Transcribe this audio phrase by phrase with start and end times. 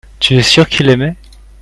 [0.19, 1.15] tu es sûr qu'il aimait.